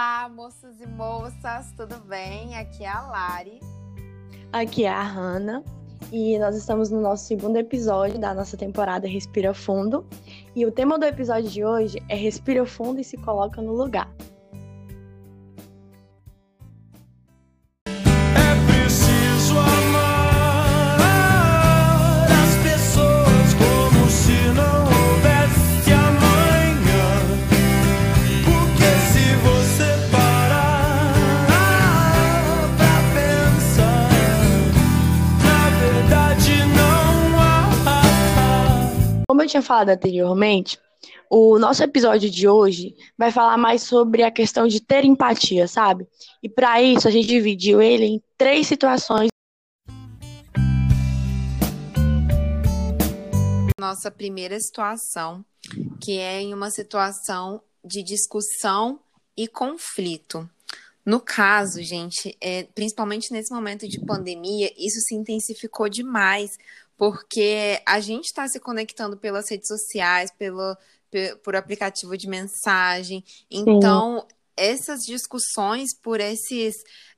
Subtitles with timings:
[0.00, 2.56] Olá, moços e moças, tudo bem?
[2.56, 3.60] Aqui é a Lari.
[4.50, 5.62] Aqui é a Hanna.
[6.10, 10.06] E nós estamos no nosso segundo episódio da nossa temporada Respira Fundo.
[10.56, 14.10] E o tema do episódio de hoje é Respira Fundo e se coloca no lugar.
[39.50, 40.78] Tinha falado anteriormente,
[41.28, 46.06] o nosso episódio de hoje vai falar mais sobre a questão de ter empatia, sabe?
[46.42, 49.28] E para isso a gente dividiu ele em três situações.
[53.78, 55.44] Nossa primeira situação,
[56.00, 59.00] que é em uma situação de discussão
[59.36, 60.48] e conflito.
[61.04, 66.58] No caso, gente, é, principalmente nesse momento de pandemia, isso se intensificou demais,
[67.00, 70.76] porque a gente está se conectando pelas redes sociais, pelo,
[71.42, 73.24] por aplicativo de mensagem.
[73.50, 74.26] Então, Sim.
[74.54, 76.74] essas discussões por esses,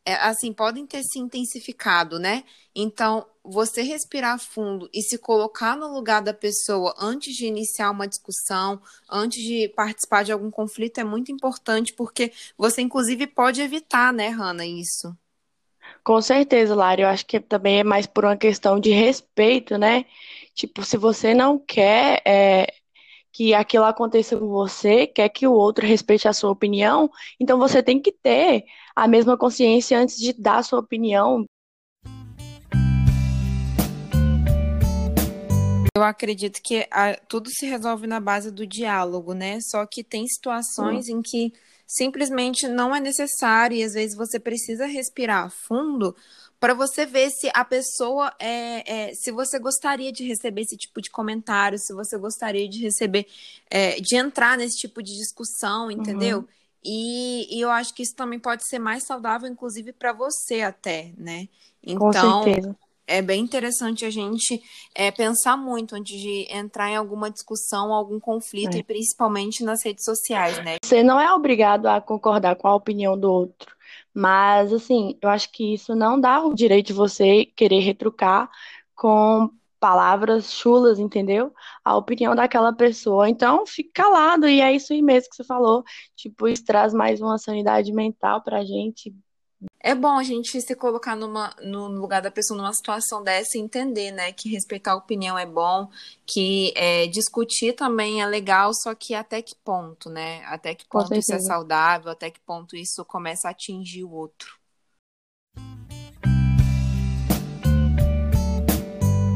[0.06, 2.44] é, assim, podem ter se intensificado, né?
[2.72, 8.06] Então, você respirar fundo e se colocar no lugar da pessoa antes de iniciar uma
[8.06, 14.12] discussão, antes de participar de algum conflito é muito importante, porque você, inclusive, pode evitar,
[14.12, 15.12] né, Hanna, isso.
[16.04, 17.02] Com certeza, Lara.
[17.02, 20.04] Eu acho que também é mais por uma questão de respeito, né?
[20.54, 22.66] Tipo, se você não quer é,
[23.32, 27.82] que aquilo aconteça com você, quer que o outro respeite a sua opinião, então você
[27.82, 28.64] tem que ter
[28.96, 31.44] a mesma consciência antes de dar a sua opinião.
[36.02, 39.60] Eu acredito que a, tudo se resolve na base do diálogo, né?
[39.60, 41.18] Só que tem situações hum.
[41.18, 41.52] em que
[41.86, 46.16] simplesmente não é necessário e às vezes você precisa respirar fundo
[46.58, 51.02] para você ver se a pessoa é, é, se você gostaria de receber esse tipo
[51.02, 53.26] de comentário, se você gostaria de receber,
[53.68, 56.38] é, de entrar nesse tipo de discussão, entendeu?
[56.38, 56.48] Uhum.
[56.84, 61.12] E, e, eu acho que isso também pode ser mais saudável, inclusive para você até,
[61.16, 61.48] né?
[61.82, 62.12] Então, Com
[62.44, 62.76] certeza
[63.06, 64.62] é bem interessante a gente
[64.94, 68.78] é, pensar muito antes de entrar em alguma discussão, algum conflito, é.
[68.78, 70.76] e principalmente nas redes sociais, né?
[70.82, 73.74] Você não é obrigado a concordar com a opinião do outro,
[74.14, 78.50] mas, assim, eu acho que isso não dá o direito de você querer retrucar
[78.94, 81.52] com palavras chulas, entendeu?
[81.84, 83.28] A opinião daquela pessoa.
[83.28, 85.82] Então, fique calado, e é isso aí mesmo que você falou.
[86.14, 89.12] Tipo, isso traz mais uma sanidade mental pra gente,
[89.84, 93.60] é bom a gente se colocar numa, no lugar da pessoa numa situação dessa e
[93.60, 95.88] entender, né, que respeitar a opinião é bom,
[96.24, 100.44] que é, discutir também é legal, só que até que ponto, né?
[100.44, 104.56] Até que ponto isso é saudável, até que ponto isso começa a atingir o outro.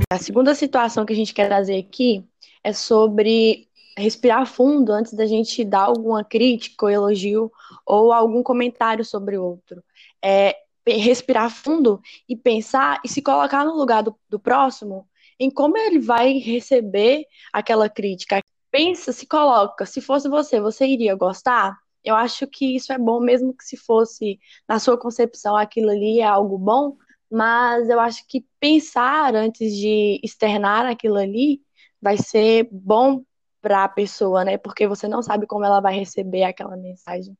[0.08, 2.24] A segunda situação que a gente quer trazer aqui
[2.62, 3.68] é sobre
[3.98, 7.52] respirar fundo antes da gente dar alguma crítica ou elogio
[7.84, 9.82] ou algum comentário sobre o outro
[10.26, 10.56] é,
[10.88, 16.00] respirar fundo e pensar e se colocar no lugar do, do próximo em como ele
[16.00, 18.40] vai receber aquela crítica.
[18.70, 21.76] Pensa, se coloca, se fosse você, você iria gostar?
[22.02, 24.38] Eu acho que isso é bom, mesmo que se fosse,
[24.68, 26.96] na sua concepção, aquilo ali é algo bom,
[27.30, 31.60] mas eu acho que pensar antes de externar aquilo ali
[32.00, 33.22] vai ser bom
[33.60, 34.58] para a pessoa, né?
[34.58, 37.36] Porque você não sabe como ela vai receber aquela mensagem.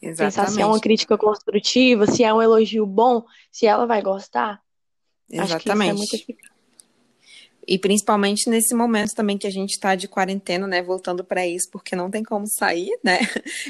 [0.00, 0.34] Exatamente.
[0.34, 4.62] Pensar se é uma crítica construtiva, se é um elogio bom, se ela vai gostar.
[5.30, 5.90] Exatamente.
[5.90, 6.52] É muito eficaz.
[7.66, 10.82] E principalmente nesse momento também que a gente está de quarentena, né?
[10.82, 13.20] Voltando para isso, porque não tem como sair, né?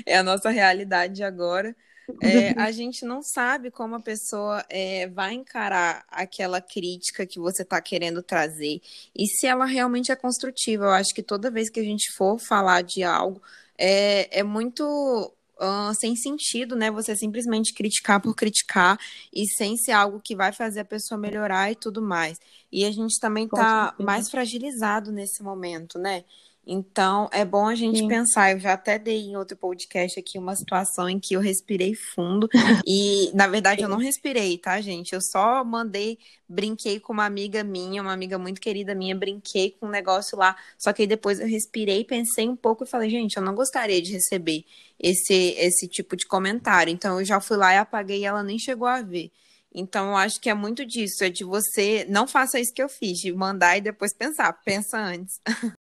[0.07, 1.77] É a nossa realidade agora.
[2.21, 7.63] É, a gente não sabe como a pessoa é, vai encarar aquela crítica que você
[7.63, 8.81] está querendo trazer
[9.15, 10.87] e se ela realmente é construtiva.
[10.87, 13.43] Eu acho que toda vez que a gente for falar de algo,
[13.79, 16.91] é, é muito uh, sem sentido, né?
[16.91, 18.98] Você simplesmente criticar por criticar
[19.33, 22.41] e sem ser algo que vai fazer a pessoa melhorar e tudo mais.
[22.71, 26.25] E a gente também está mais fragilizado nesse momento, né?
[26.64, 28.09] Então, é bom a gente Sim.
[28.09, 28.53] pensar.
[28.53, 32.48] Eu já até dei em outro podcast aqui uma situação em que eu respirei fundo.
[32.86, 35.12] e, na verdade, eu não respirei, tá, gente?
[35.12, 36.18] Eu só mandei,
[36.48, 40.56] brinquei com uma amiga minha, uma amiga muito querida minha, brinquei com um negócio lá.
[40.78, 44.00] Só que aí depois eu respirei, pensei um pouco e falei, gente, eu não gostaria
[44.00, 44.64] de receber
[45.00, 46.92] esse, esse tipo de comentário.
[46.92, 49.32] Então, eu já fui lá e apaguei e ela nem chegou a ver.
[49.74, 52.88] Então, eu acho que é muito disso, é de você não faça isso que eu
[52.88, 55.41] fiz, de mandar e depois pensar, pensa antes.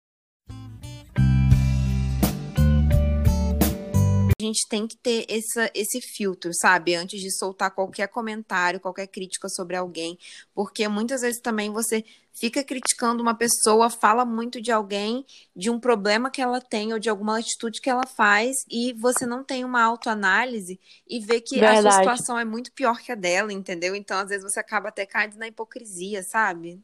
[4.41, 6.95] a gente tem que ter essa, esse filtro, sabe?
[6.95, 10.17] Antes de soltar qualquer comentário, qualquer crítica sobre alguém.
[10.55, 15.27] Porque muitas vezes também você fica criticando uma pessoa, fala muito de alguém,
[15.57, 19.27] de um problema que ela tem ou de alguma atitude que ela faz, e você
[19.27, 21.79] não tem uma autoanálise e vê que Verdade.
[21.79, 23.97] a sua situação é muito pior que a dela, entendeu?
[23.97, 26.81] Então, às vezes, você acaba até caindo na hipocrisia, sabe?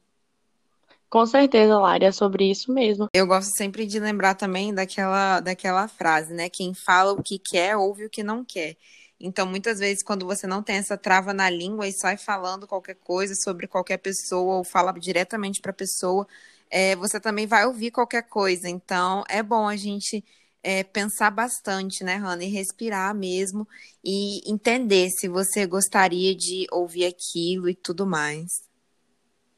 [1.14, 3.08] Com certeza, Lari, é sobre isso mesmo.
[3.14, 6.50] Eu gosto sempre de lembrar também daquela, daquela frase, né?
[6.50, 8.76] Quem fala o que quer, ouve o que não quer.
[9.20, 12.96] Então, muitas vezes, quando você não tem essa trava na língua e sai falando qualquer
[12.96, 16.26] coisa sobre qualquer pessoa ou fala diretamente para a pessoa,
[16.68, 18.68] é, você também vai ouvir qualquer coisa.
[18.68, 20.24] Então, é bom a gente
[20.64, 23.68] é, pensar bastante, né, Hannah, e respirar mesmo
[24.04, 28.63] e entender se você gostaria de ouvir aquilo e tudo mais.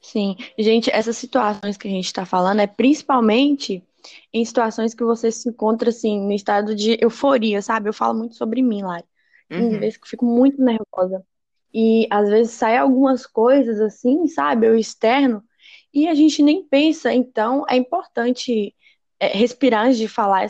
[0.06, 3.82] Sim, gente, essas situações que a gente está falando é principalmente
[4.32, 7.88] em situações que você se encontra assim no estado de euforia, sabe?
[7.88, 9.04] Eu falo muito sobre mim, Lari.
[9.48, 9.80] Tem uhum.
[9.80, 11.24] vezes que eu fico muito nervosa.
[11.74, 14.68] E às vezes sai algumas coisas assim, sabe?
[14.68, 15.42] Eu externo,
[15.92, 17.12] e a gente nem pensa.
[17.12, 18.72] Então é importante
[19.18, 20.46] é, respirar antes de falar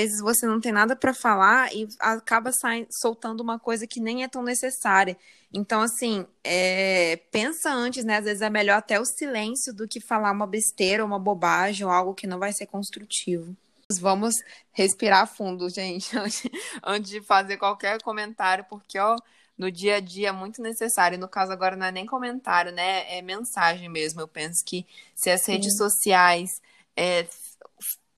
[0.00, 4.22] vezes você não tem nada para falar e acaba saindo, soltando uma coisa que nem
[4.22, 5.16] é tão necessária.
[5.52, 8.18] Então, assim, é, pensa antes, né?
[8.18, 11.92] Às vezes é melhor até o silêncio do que falar uma besteira, uma bobagem ou
[11.92, 13.56] algo que não vai ser construtivo.
[14.00, 14.36] Vamos
[14.72, 16.10] respirar fundo, gente,
[16.84, 19.16] antes, de fazer qualquer comentário, porque, ó,
[19.56, 21.18] no dia a dia é muito necessário.
[21.18, 23.18] No caso, agora não é nem comentário, né?
[23.18, 24.20] É mensagem mesmo.
[24.20, 26.60] Eu penso que se as redes sociais
[26.94, 27.26] é,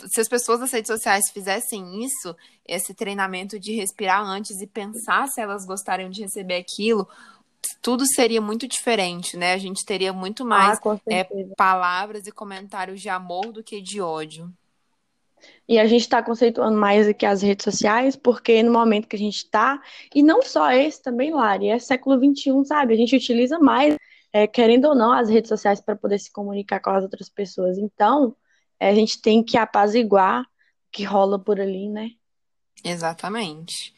[0.08, 2.34] se as pessoas das redes sociais fizessem isso,
[2.66, 7.08] esse treinamento de respirar antes e pensar se elas gostariam de receber aquilo,
[7.82, 9.52] tudo seria muito diferente, né?
[9.52, 11.24] A gente teria muito mais ah, é,
[11.56, 14.52] palavras e comentários de amor do que de ódio.
[15.68, 19.18] E a gente está conceituando mais aqui as redes sociais, porque no momento que a
[19.18, 19.80] gente está,
[20.14, 22.92] e não só esse também, Lari, é século XXI, sabe?
[22.92, 23.96] A gente utiliza mais,
[24.32, 27.78] é, querendo ou não, as redes sociais para poder se comunicar com as outras pessoas.
[27.78, 28.34] Então,
[28.80, 30.46] a gente tem que apaziguar o
[30.90, 32.12] que rola por ali, né?
[32.82, 33.94] Exatamente.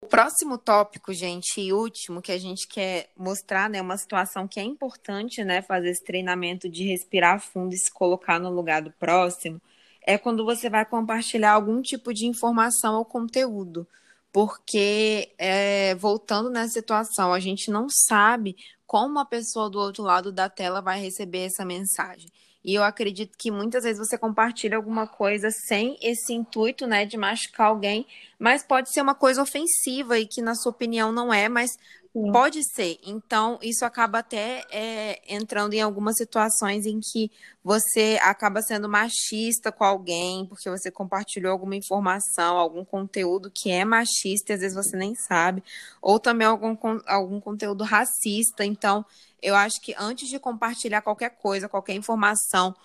[0.00, 4.60] O próximo tópico, gente, e último, que a gente quer mostrar, né, uma situação que
[4.60, 8.92] é importante, né, fazer esse treinamento de respirar fundo e se colocar no lugar do
[8.92, 9.60] próximo,
[10.06, 13.88] é quando você vai compartilhar algum tipo de informação ou conteúdo.
[14.34, 20.32] Porque, é, voltando nessa situação, a gente não sabe como a pessoa do outro lado
[20.32, 22.28] da tela vai receber essa mensagem.
[22.64, 27.16] E eu acredito que muitas vezes você compartilha alguma coisa sem esse intuito, né, de
[27.16, 31.48] machucar alguém, mas pode ser uma coisa ofensiva e que na sua opinião não é,
[31.48, 31.78] mas
[32.14, 32.30] Sim.
[32.30, 32.96] Pode ser.
[33.04, 37.28] Então, isso acaba até é, entrando em algumas situações em que
[37.62, 43.84] você acaba sendo machista com alguém, porque você compartilhou alguma informação, algum conteúdo que é
[43.84, 45.64] machista e às vezes você nem sabe,
[46.00, 48.64] ou também algum, algum conteúdo racista.
[48.64, 49.04] Então,
[49.42, 52.76] eu acho que antes de compartilhar qualquer coisa, qualquer informação,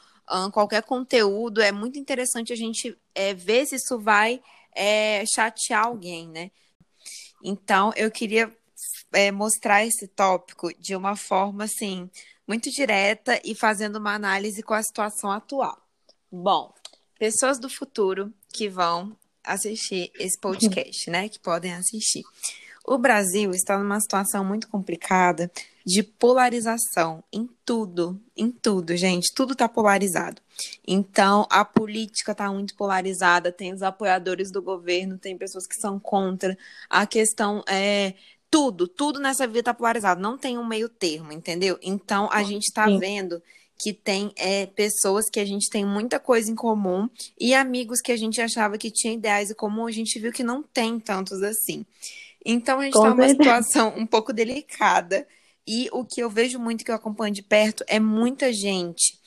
[0.51, 4.41] qualquer conteúdo, é muito interessante a gente é, ver se isso vai
[4.75, 6.49] é, chatear alguém, né?
[7.43, 8.51] Então, eu queria
[9.13, 12.09] é, mostrar esse tópico de uma forma assim
[12.47, 15.77] muito direta e fazendo uma análise com a situação atual.
[16.31, 16.73] Bom,
[17.17, 21.29] pessoas do futuro que vão assistir esse podcast, né?
[21.29, 22.23] Que podem assistir.
[22.85, 25.51] O Brasil está numa situação muito complicada
[25.85, 30.41] de polarização em tudo, em tudo, gente, tudo está polarizado.
[30.87, 35.99] Então, a política está muito polarizada, tem os apoiadores do governo, tem pessoas que são
[35.99, 36.57] contra.
[36.89, 38.15] A questão é
[38.49, 41.77] tudo, tudo nessa vida tá polarizado, não tem um meio termo, entendeu?
[41.81, 43.41] Então a gente está vendo
[43.77, 48.11] que tem é, pessoas que a gente tem muita coisa em comum e amigos que
[48.11, 51.41] a gente achava que tinha ideais em comum, a gente viu que não tem tantos
[51.41, 51.85] assim.
[52.45, 55.25] Então a gente está numa situação um pouco delicada.
[55.65, 59.17] E o que eu vejo muito que eu acompanho de perto é muita gente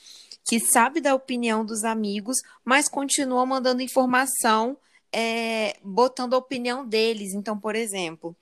[0.45, 4.77] que sabe da opinião dos amigos, mas continua mandando informação,
[5.13, 7.33] é, botando a opinião deles.
[7.33, 8.35] Então, por exemplo,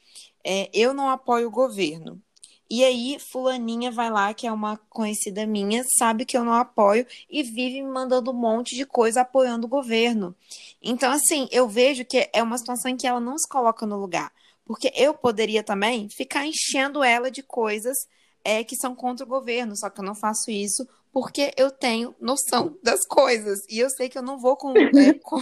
[0.44, 2.22] é, eu não apoio o governo.
[2.70, 7.06] E aí, fulaninha vai lá, que é uma conhecida minha, sabe que eu não apoio
[7.30, 10.34] e vive me mandando um monte de coisa apoiando o governo.
[10.82, 14.00] Então, assim, eu vejo que é uma situação em que ela não se coloca no
[14.00, 14.32] lugar.
[14.66, 17.98] Porque eu poderia também ficar enchendo ela de coisas
[18.44, 22.16] é, que são contra o governo, só que eu não faço isso porque eu tenho
[22.20, 24.58] noção das coisas e eu sei que eu não vou
[24.98, 25.40] é, com,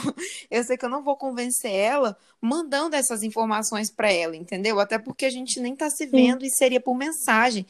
[0.50, 4.80] eu sei que eu não vou convencer ela mandando essas informações para ela, entendeu?
[4.80, 6.48] Até porque a gente nem está se vendo Sim.
[6.48, 7.66] e seria por mensagem.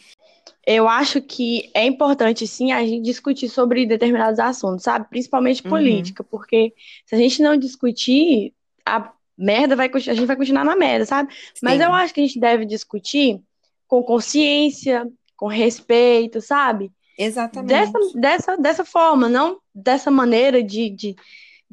[0.65, 5.07] eu acho que é importante, sim, a gente discutir sobre determinados assuntos, sabe?
[5.09, 5.69] Principalmente uhum.
[5.69, 6.73] política, porque
[7.05, 8.53] se a gente não discutir,
[8.85, 11.33] a merda vai a gente vai continuar na merda, sabe?
[11.33, 11.61] Sim.
[11.63, 13.41] Mas eu acho que a gente deve discutir
[13.87, 16.91] com consciência, com respeito, sabe?
[17.19, 17.67] Exatamente.
[17.67, 21.15] Dessa, dessa, dessa forma, não dessa maneira de, de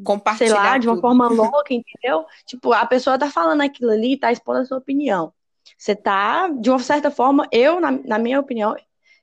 [0.03, 0.49] compartilhar.
[0.49, 2.27] Sei lá, de uma forma louca, entendeu?
[2.45, 5.33] Tipo, a pessoa tá falando aquilo ali, tá expondo a sua opinião.
[5.79, 8.75] Você tá, de uma certa forma, eu, na, na minha opinião,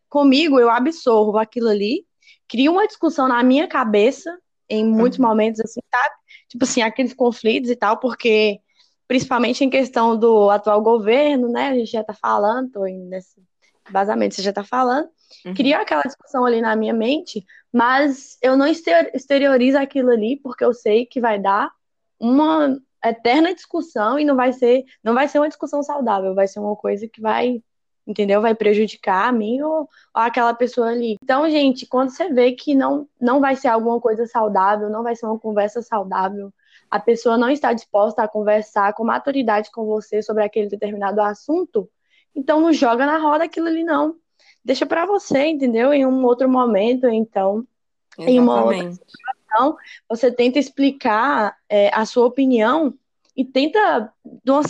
[0.10, 2.06] comigo, eu absorvo aquilo ali,
[2.48, 4.34] crio uma discussão na minha cabeça,
[4.70, 5.28] em muitos uhum.
[5.28, 6.16] momentos, assim, sabe?
[6.48, 8.62] Tipo assim, aqueles conflitos e tal, porque,
[9.10, 11.70] principalmente em questão do atual governo, né?
[11.70, 13.42] A gente já tá falando, tô nesse
[13.92, 15.10] vazamento, você já tá falando.
[15.46, 15.54] Uhum.
[15.54, 20.74] Cria aquela discussão ali na minha mente, mas eu não exteriorizo aquilo ali, porque eu
[20.74, 21.72] sei que vai dar
[22.20, 26.60] uma eterna discussão e não vai ser, não vai ser uma discussão saudável, vai ser
[26.60, 27.62] uma coisa que vai,
[28.08, 28.42] entendeu?
[28.42, 31.18] Vai prejudicar a mim ou, ou aquela pessoa ali.
[31.22, 35.16] Então, gente, quando você vê que não, não vai ser alguma coisa saudável, não vai
[35.16, 36.54] ser uma conversa saudável,
[36.90, 41.90] a pessoa não está disposta a conversar com maturidade com você sobre aquele determinado assunto,
[42.36, 44.16] então não joga na roda aquilo ali, não.
[44.64, 45.94] Deixa para você, entendeu?
[45.94, 47.68] Em um outro momento, então,
[48.18, 48.32] Exatamente.
[48.32, 49.78] em uma outra situação,
[50.10, 52.94] você tenta explicar é, a sua opinião
[53.36, 54.14] e tenta,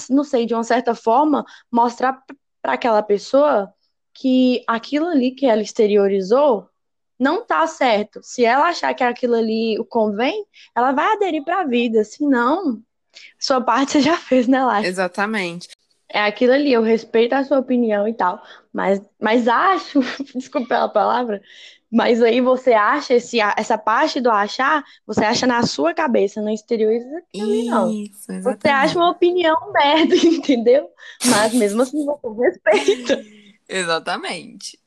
[0.09, 2.23] não sei, de uma certa forma, mostrar
[2.61, 3.73] para aquela pessoa
[4.13, 6.67] que aquilo ali que ela exteriorizou
[7.19, 8.21] não tá certo.
[8.23, 10.45] Se ela achar que aquilo ali o convém,
[10.75, 12.03] ela vai aderir para a vida.
[12.03, 12.81] Se não,
[13.37, 14.87] sua parte você já fez, né, Lázaro?
[14.87, 15.67] Exatamente
[16.13, 18.41] é aquilo ali, eu respeito a sua opinião e tal,
[18.71, 19.99] mas, mas acho,
[20.35, 21.41] desculpa pela palavra,
[21.91, 26.51] mas aí você acha esse, essa parte do achar, você acha na sua cabeça, no
[26.51, 27.91] exterioriza aquilo não.
[28.43, 30.87] Você acha uma opinião merda, entendeu?
[31.25, 33.23] Mas mesmo assim você respeita.
[33.67, 34.79] Exatamente.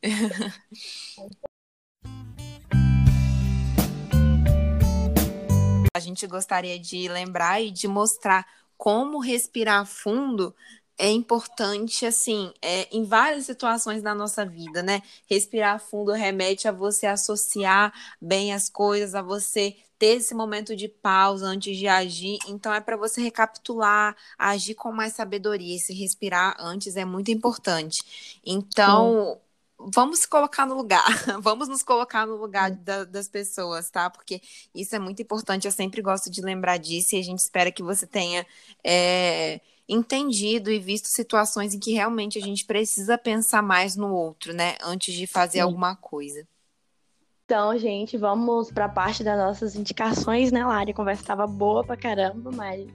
[5.92, 10.54] A gente gostaria de lembrar e de mostrar como respirar fundo
[10.98, 15.02] é importante, assim, é, em várias situações da nossa vida, né?
[15.28, 20.88] Respirar fundo remete a você associar bem as coisas, a você ter esse momento de
[20.88, 22.38] pausa antes de agir.
[22.46, 25.76] Então, é para você recapitular, agir com mais sabedoria.
[25.76, 28.38] Esse respirar antes é muito importante.
[28.44, 29.38] Então.
[29.78, 31.04] Vamos se colocar no lugar,
[31.42, 34.08] vamos nos colocar no lugar da, das pessoas, tá?
[34.08, 34.40] Porque
[34.74, 37.82] isso é muito importante, eu sempre gosto de lembrar disso e a gente espera que
[37.82, 38.46] você tenha
[38.82, 44.52] é, entendido e visto situações em que realmente a gente precisa pensar mais no outro,
[44.52, 44.76] né?
[44.82, 45.64] Antes de fazer Sim.
[45.64, 46.46] alguma coisa.
[47.44, 50.90] Então, gente, vamos para a parte das nossas indicações, né, Lari?
[50.90, 52.88] A conversa estava boa pra caramba, mas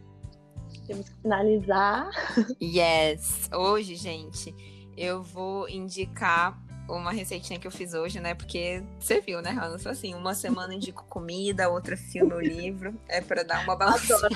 [0.85, 2.09] temos que finalizar.
[2.61, 3.49] Yes!
[3.53, 4.53] Hoje, gente,
[4.97, 8.33] eu vou indicar uma receitinha que eu fiz hoje, né?
[8.33, 9.77] Porque você viu, né, Hanna?
[9.85, 12.93] Assim, uma semana indico comida, outra filme ou livro.
[13.07, 14.29] É para dar uma balanceada.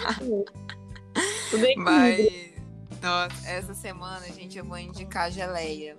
[1.58, 2.54] Tudo Mas,
[3.02, 5.96] nossa, essa semana, gente, eu vou indicar geleia.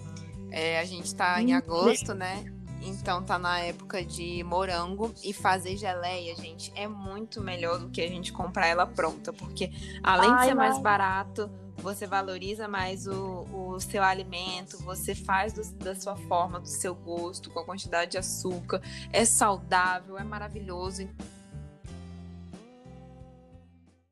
[0.50, 2.44] É, a gente tá em hum, agosto, né?
[2.82, 8.00] Então tá na época de morango e fazer geleia, gente, é muito melhor do que
[8.00, 9.72] a gente comprar ela pronta, porque
[10.02, 10.56] além Ai, de ser não.
[10.56, 16.60] mais barato, você valoriza mais o, o seu alimento, você faz do, da sua forma,
[16.60, 18.80] do seu gosto, com a quantidade de açúcar,
[19.12, 21.08] é saudável, é maravilhoso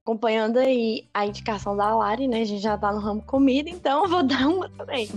[0.05, 2.43] acompanhando aí a indicação da Lari, né?
[2.43, 5.09] A gente já tá no ramo comida, então eu vou dar uma também.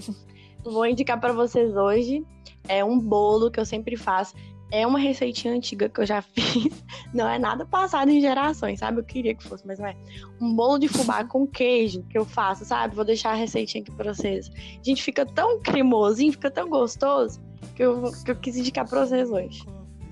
[0.63, 2.25] vou indicar para vocês hoje
[2.70, 4.34] é um bolo que eu sempre faço.
[4.70, 6.84] É uma receitinha antiga que eu já fiz.
[7.13, 9.00] Não é nada passado em gerações, sabe?
[9.00, 9.96] Eu queria que fosse, mas não é.
[10.41, 12.96] Um bolo de fubá com queijo que eu faço, sabe?
[12.96, 14.50] Vou deixar a receitinha aqui pra vocês.
[14.50, 17.41] A gente fica tão cremosinho, fica tão gostoso
[17.75, 19.63] que eu, que eu quis indicar pra vocês hoje.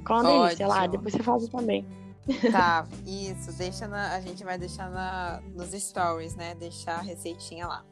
[0.05, 1.85] Com uma delícia lá, depois você faz também.
[2.51, 3.51] Tá, isso.
[3.53, 6.55] Deixa na, a gente vai deixar na, nos stories, né?
[6.55, 7.85] Deixar a receitinha lá.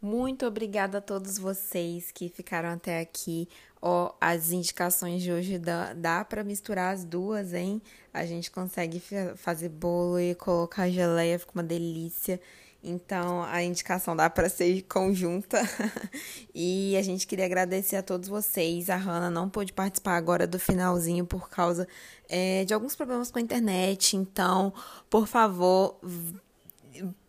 [0.00, 3.48] Muito obrigada a todos vocês que ficaram até aqui.
[3.82, 7.82] Ó, as indicações de hoje dá, dá para misturar as duas, hein?
[8.12, 9.02] A gente consegue
[9.36, 12.40] fazer bolo e colocar geleia, fica uma delícia.
[12.88, 15.60] Então, a indicação dá para ser conjunta.
[16.54, 18.88] e a gente queria agradecer a todos vocês.
[18.88, 21.88] A Hanna não pôde participar agora do finalzinho por causa
[22.28, 24.16] é, de alguns problemas com a internet.
[24.16, 24.72] Então,
[25.10, 25.98] por favor,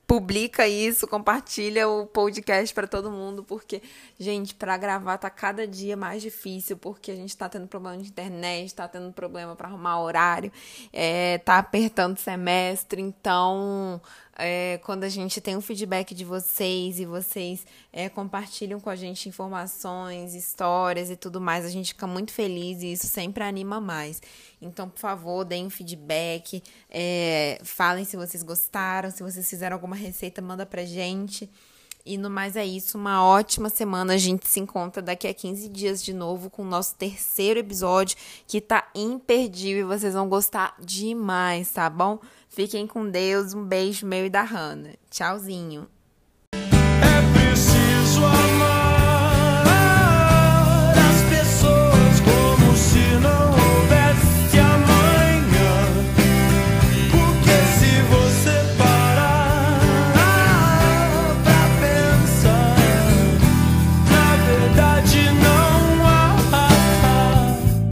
[0.07, 3.81] publica isso, compartilha o podcast para todo mundo, porque,
[4.17, 8.07] gente, para gravar tá cada dia mais difícil, porque a gente tá tendo problema de
[8.07, 10.49] internet, tá tendo problema para arrumar horário,
[10.93, 14.01] é, tá apertando semestre, então
[14.37, 18.95] é, quando a gente tem um feedback de vocês e vocês é, compartilham com a
[18.95, 23.81] gente informações, histórias e tudo mais, a gente fica muito feliz e isso sempre anima
[23.81, 24.21] mais.
[24.61, 29.95] Então, por favor, deem um feedback, é, falem se vocês gostaram, se vocês fizeram alguma
[29.95, 31.49] receita, manda pra gente.
[32.07, 34.13] E no mais é isso, uma ótima semana.
[34.13, 38.17] A gente se encontra daqui a 15 dias de novo com o nosso terceiro episódio,
[38.47, 39.87] que tá imperdível.
[39.87, 42.19] Vocês vão gostar demais, tá bom?
[42.47, 43.53] Fiquem com Deus.
[43.53, 44.95] Um beijo meu e da Hannah.
[45.11, 45.96] Tchauzinho.